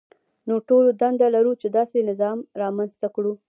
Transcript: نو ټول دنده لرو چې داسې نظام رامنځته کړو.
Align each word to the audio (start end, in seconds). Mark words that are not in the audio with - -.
نو 0.47 0.55
ټول 0.67 0.85
دنده 1.01 1.27
لرو 1.35 1.53
چې 1.61 1.67
داسې 1.77 1.97
نظام 2.09 2.37
رامنځته 2.61 3.07
کړو. 3.15 3.33